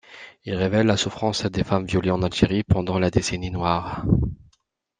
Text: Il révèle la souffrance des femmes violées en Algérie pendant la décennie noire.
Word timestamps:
Il 0.45 0.55
révèle 0.55 0.87
la 0.87 0.97
souffrance 0.97 1.45
des 1.45 1.63
femmes 1.63 1.85
violées 1.85 2.09
en 2.09 2.23
Algérie 2.23 2.63
pendant 2.63 2.97
la 2.97 3.11
décennie 3.11 3.51
noire. 3.51 4.03